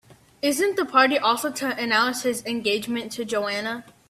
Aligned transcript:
Isn't 0.41 0.77
the 0.77 0.85
party 0.85 1.19
also 1.19 1.51
to 1.51 1.77
announce 1.77 2.23
his 2.23 2.43
engagement 2.47 3.11
to 3.11 3.23
Joanna? 3.23 3.85